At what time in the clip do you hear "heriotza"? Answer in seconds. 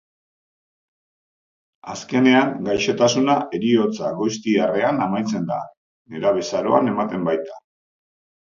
3.57-4.09